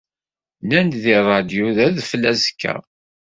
Nnan-d 0.63 0.93
deg 1.03 1.13
rradyu 1.21 1.65
d 1.75 1.77
adfel 1.85 2.23
azekka. 2.31 2.73